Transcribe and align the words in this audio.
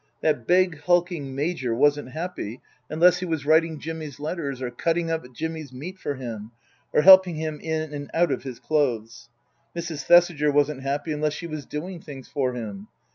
That 0.21 0.47
big, 0.47 0.79
hulking 0.85 1.35
Major 1.35 1.75
wasn't 1.75 2.09
happy 2.09 2.59
unless 2.89 3.19
he 3.19 3.25
was 3.27 3.45
writing 3.45 3.79
Jimmy's 3.79 4.19
letters, 4.19 4.59
or 4.59 4.71
cutting 4.71 5.11
up 5.11 5.31
Jimmy's 5.31 5.71
meat 5.71 5.99
for 5.99 6.15
him, 6.15 6.53
or 6.91 7.03
helping 7.03 7.35
him 7.35 7.59
in 7.61 7.93
and 7.93 8.09
out 8.11 8.31
of 8.31 8.41
his 8.41 8.59
clothes. 8.59 9.29
Mrs. 9.75 10.01
Thesiger 10.03 10.51
wasn't 10.51 10.81
happy 10.81 11.11
unless 11.11 11.33
she 11.33 11.45
was 11.45 11.67
doing 11.67 12.01
things 12.01 12.27
for 12.27 12.53
him. 12.55 12.87